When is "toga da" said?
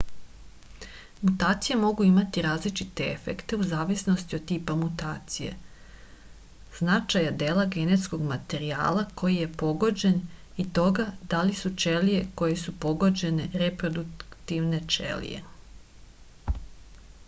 10.81-11.43